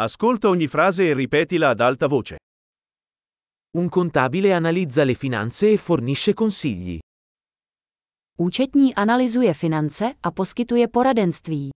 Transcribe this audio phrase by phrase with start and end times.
[0.00, 2.36] Ascolta ogni frase e ripetila ad alta voce.
[3.76, 6.98] Un contabile analizza le finanze e fornisce consigli.
[8.38, 11.70] Účetní analyzuje finance a poskytuje poradenství.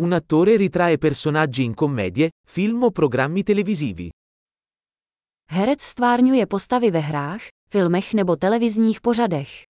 [0.00, 4.08] Un attore ritrae personaggi in commedie, film o programmi televisivi.
[5.50, 9.67] Herec stvárňuje postavy ve hrách, filmech nebo televizních pořadech.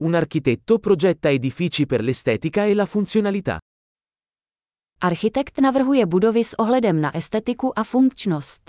[0.00, 3.58] Un architetto progetta edifici per l'estetica e la funzionalità.
[5.00, 8.68] Architekt navrhuje budovy s ohledem na estetiku a funkčnost.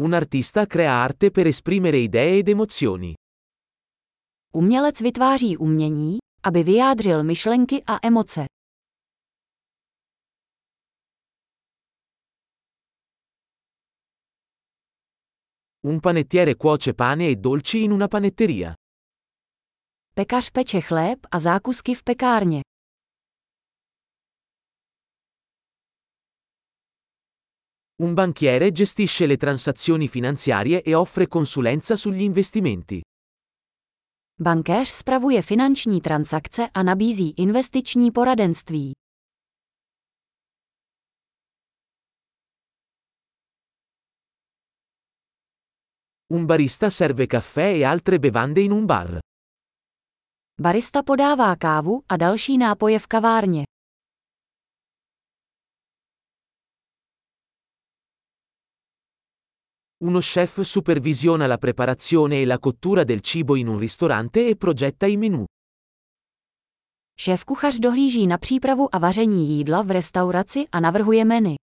[0.00, 3.14] Un artista crea arte per esprimere idee ed emozioni.
[4.54, 8.44] Umělec vytváří umění, aby vyjádřil myšlenky a emoce.
[15.84, 18.72] Un panettiere cuoce pane e dolci in una panetteria.
[20.14, 22.60] Pekař peče chléb a zákusky v pekárně.
[28.02, 33.00] Un banchiere gestisce le transazioni finanziarie e offre consulenza sugli investimenti.
[34.40, 39.01] Bankéř spravuje finanční transakce a nabízí investiční poradenství.
[46.32, 49.18] Un barista serve caffè e altre bevande in un bar.
[50.60, 53.62] Barista podává kávu a další nápoje v kavárně.
[59.98, 65.06] Uno chef supervisiona la preparazione e la cottura del cibo in un ristorante e progetta
[65.06, 65.44] i menù.
[67.18, 71.54] Šéf kuchař dohlíží na přípravu a vaření jídla v restauraci a navrhuje menu.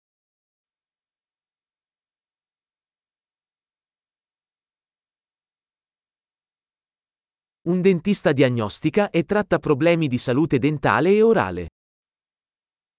[7.69, 11.67] Un dentista diagnostica e tratta problemi di salute dentale e orale.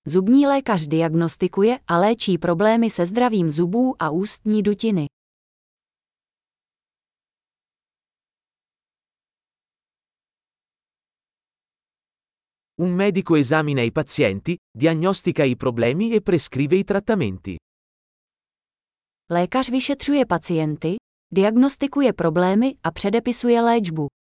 [0.07, 5.07] Zubní lékař diagnostikuje a léčí problémy se zdravím zubů a ústní dutiny.
[12.81, 17.57] Un medico esamina i pazienti, diagnostica i problemi e prescrive i trattamenti.
[19.31, 20.97] Lékař vyšetřuje pacienty,
[21.33, 24.20] diagnostikuje problémy a předepisuje léčbu.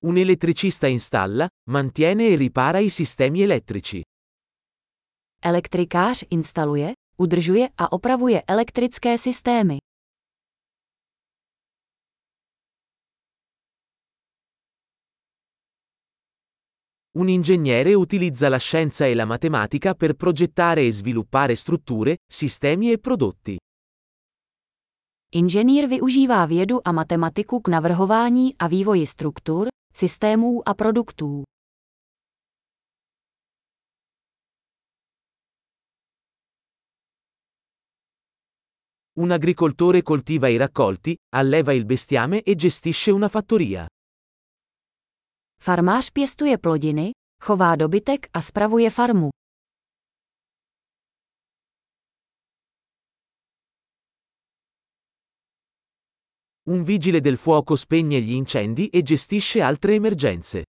[0.00, 4.00] Un elettricista installa, mantiene e ripara i sistemi elettrici.
[5.42, 9.76] Elektrikář instaluje, udržuje a opravuje elektrické systémy.
[17.18, 22.98] Un ingegnere utilizza la scienza e la matematica per progettare e sviluppare strutture, sistemi e
[22.98, 23.56] prodotti.
[25.34, 31.42] Inženýr využívá vědu a matematiku k navrhování a vývoji struktur, systémů a produktů.
[39.16, 43.86] Un agricoltore coltiva i raccolti, alleva il bestiame e gestisce una fattoria.
[45.62, 47.10] Farmář pěstuje plodiny,
[47.42, 49.37] chová dobytek a spravuje farmu.
[56.70, 60.64] Un vigile del fuoco spegne gli incendi e gestisce altre emergenze.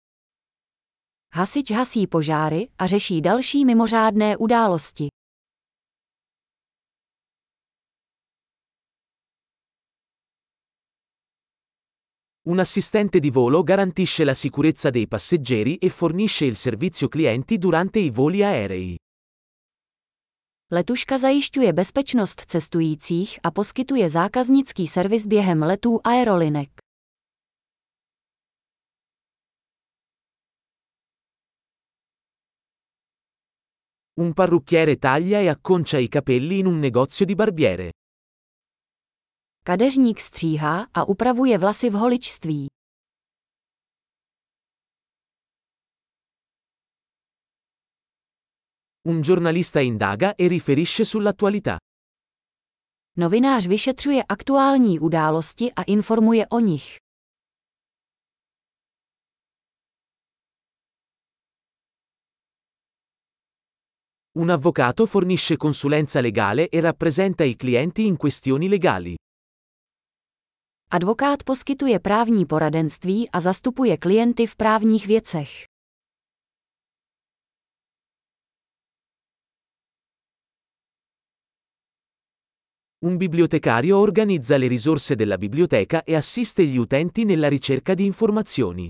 [1.35, 5.07] Hasič hasí požáry a řeší další mimořádné události.
[12.47, 17.99] Un assistente di volo garantisce la sicurezza dei passeggeri e fornisce il servizio clienti durante
[17.99, 18.95] i voli aerei.
[20.71, 26.69] Letuška zajišťuje bezpečnost cestujících a poskytuje zákaznický servis během letů aerolinek.
[34.19, 37.89] Un parrucchiere taglia e acconcia i capelli in un negozio di barbiere.
[39.63, 42.78] Kadeřník stříhá a upravuje vlasy v holičství.
[49.09, 51.77] Un giornalista indaga e riferisce sull'attualità.
[53.17, 56.97] Novinář vyšetřuje aktuální události a informuje o nich.
[64.37, 69.15] Un avvocato fornisce consulenza legale e rappresenta i clienti in questioni legali.
[70.91, 75.68] Advokát poskytuje právní poradenství a zastupuje klienty v právních věcech.
[83.01, 88.89] Un bibliotecario organizza le risorse della biblioteca e assiste gli utenti nella ricerca di informazioni.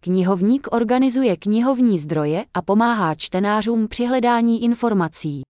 [0.00, 5.42] Knihovník organizuje knihovní zdroje a pomáhá čtenářům při hledání informací.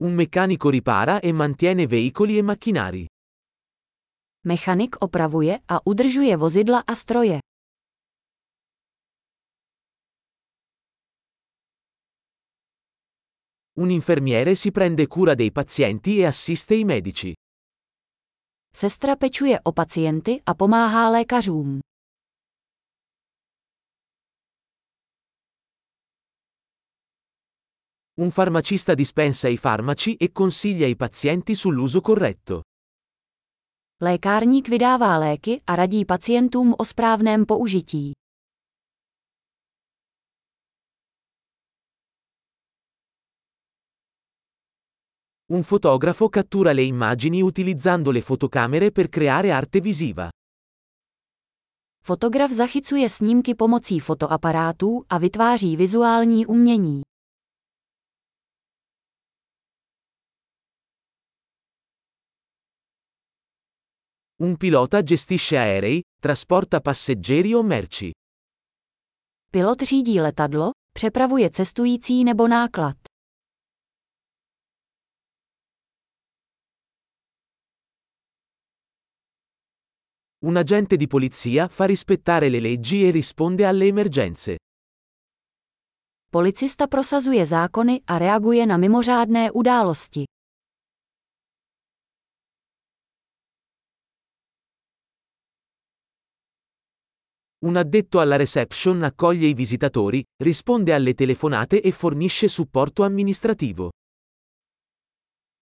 [0.00, 3.06] Un meccanico ripara e mantiene veicoli e macchinari.
[4.46, 7.38] Mechanik opravuje a udržuje vozidla a stroje.
[13.78, 17.32] Un infermiere si prende cura dei pazienti e assiste i medici.
[18.74, 21.78] Sestra pečuje o pacienty a pomáhá lékařům.
[28.20, 32.62] Un farmacista dispensa i farmaci e consiglia i pazienti sull'uso corretto.
[34.00, 38.12] Lékárník vydává léky a radí pacientům o správném použití.
[45.50, 50.28] Un fotografo cattura le immagini utilizzando le fotocamere per creare arte visiva.
[52.04, 57.02] Fotograf zachycuje snímky pomocí fotoaparátů a vytváří vizuální umění.
[64.40, 68.10] Un pilota gestisce aerei, trasporta passeggeri o merci.
[69.50, 72.97] Pilot řídí letadlo, přepravuje cestující nebo náklad.
[80.40, 84.58] Un agente di polizia fa rispettare le leggi e risponde alle emergenze.
[86.30, 90.24] Policista prosazuje zákony a reaguje na mimořádné události.
[97.64, 103.88] Un addetto alla reception accoglie i visitatori, risponde alle telefonate e fornisce supporto amministrativo.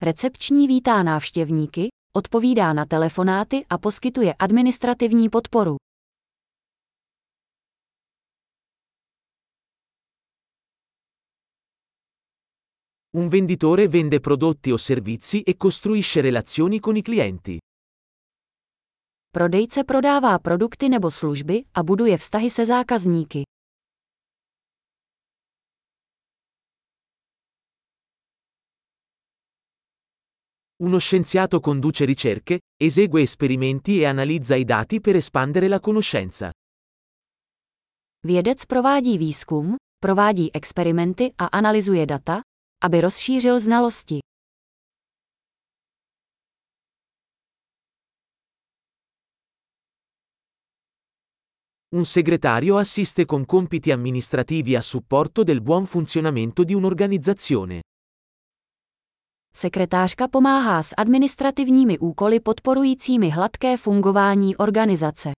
[0.02, 5.76] Recepční vítá návštěvníky, odpovídá na telefonáty a poskytuje administrativní podporu.
[13.16, 17.58] Un venditore vende prodotti o servizi e costruisce relazioni con i clienti.
[19.30, 23.42] Prodejce prodává produkty nebo služby a buduje vztahy se zákazníky.
[30.78, 36.50] Uno scienziato conduce ricerche, esegue esperimenti e analizza i dati per espandere la conoscenza.
[38.20, 42.40] Vědec provádí výzkum, provádí experimenty a analyzuje data,
[42.84, 44.18] aby rozšířil znalosti.
[51.94, 57.80] Un segretario assiste con compiti amministrativi a supporto del buon funzionamento di un'organizzazione.
[59.56, 65.32] Sekretářka pomáhá s administrativními úkoly podporujícími hladké fungování organizace.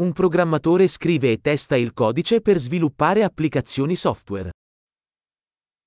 [0.00, 4.50] Un programmatore scrive e testa il codice per sviluppare applicazioni software.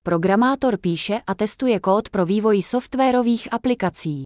[0.02, 4.22] Programátor píše a testuje kód pro vývoj softwarových aplikací.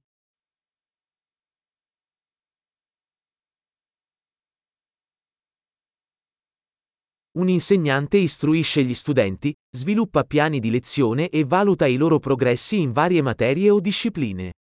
[7.34, 12.92] Un insegnante istruisce gli studenti, sviluppa piani di lezione e valuta i loro progressi in
[12.92, 14.52] varie materie o discipline.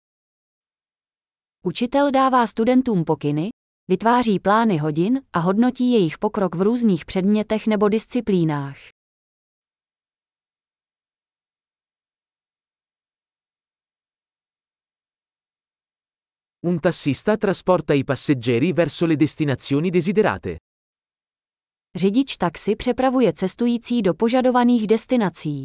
[1.65, 3.49] Učitel dává studentům pokyny,
[3.89, 8.79] vytváří plány hodin a hodnotí jejich pokrok v různých předmětech nebo disciplínách.
[16.67, 20.70] Un tassista trasporta i passeggeri verso le destinazioni desiderate.
[21.95, 25.65] Řidič taxi přepravuje cestující do požadovaných destinací.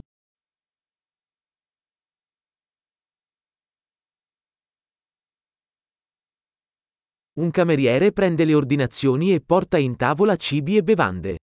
[7.38, 11.36] Un cameriere prende le ordinazioni e porta in tavola cibi e bevande.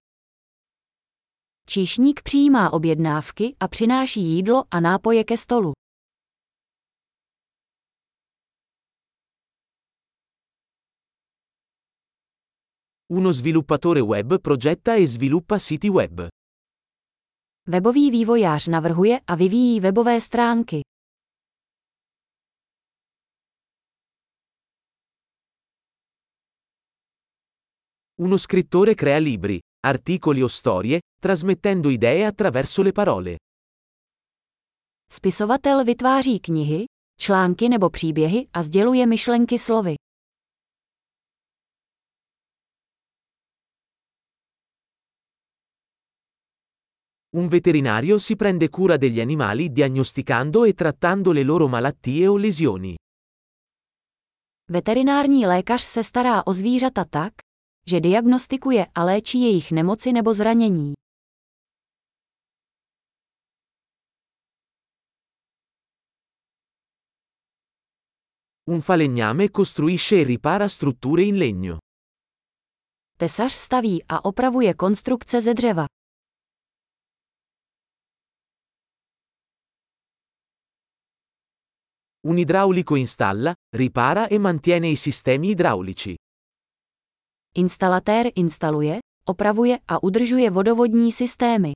[1.66, 5.72] Číšník přijímá objednávky a přináší jídlo a nápoje ke stolu.
[13.12, 16.28] Uno sviluppatore web progetta e sviluppa siti web.
[17.68, 20.80] Webový vývojář navrhuje a vyvíjí webové stránky.
[28.16, 33.36] Uno scrittore crea libri, articoli o storie, trasmettendo idee attraverso le parole.
[35.12, 36.84] Spisovatel vytváří knihy,
[37.20, 39.94] články nebo příběhy a sděluje myšlenky slovy.
[47.34, 52.94] Un veterinario si prende cura degli animali diagnosticando e trattando le loro malattie o lesioni.
[54.70, 57.32] Veterinární lékař se stará o zvířata tak,
[57.86, 60.92] že diagnostikuje a léčí jejich nemoci nebo zranění.
[68.64, 71.78] Un falegname costruisce e ripara strutture in legno.
[73.18, 75.86] Tesař staví a opravuje konstrukce ze dřeva.
[82.24, 86.14] Un idraulico installa, ripara e mantiene i sistemi idraulici.
[87.54, 91.72] Instalatér instaluje, opravuje a udržuje vodovodní systémy.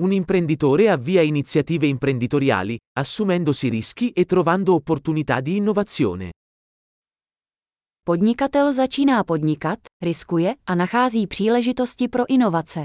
[0.00, 6.30] Un imprenditore avvia iniziative imprenditoriali, assumendosi rischi e trovando opportunità di innovazione.
[8.02, 12.84] Podnikatel začíná podnikat, riskuje a nachází příležitosti pro inovace.